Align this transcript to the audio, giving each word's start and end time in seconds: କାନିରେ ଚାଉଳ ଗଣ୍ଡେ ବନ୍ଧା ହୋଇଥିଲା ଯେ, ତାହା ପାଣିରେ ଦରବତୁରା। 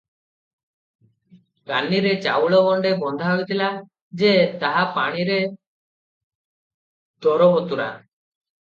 କାନିରେ 1.71 2.13
ଚାଉଳ 2.23 2.63
ଗଣ୍ଡେ 2.69 2.95
ବନ୍ଧା 3.03 3.29
ହୋଇଥିଲା 3.35 3.69
ଯେ, 4.23 4.33
ତାହା 4.65 4.89
ପାଣିରେ 4.99 5.41
ଦରବତୁରା। 7.29 7.91